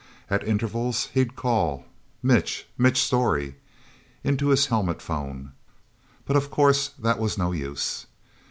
[0.31, 1.85] At intervals, he'd call,
[2.23, 2.67] "Mitch...
[2.75, 3.57] Mitch Storey...!"
[4.23, 5.51] into his helmet phone.
[6.25, 8.07] But, of course, that was no use.